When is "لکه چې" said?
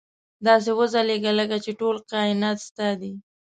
1.39-1.71